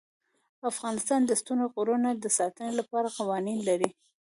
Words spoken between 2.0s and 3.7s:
د ساتنې لپاره قوانین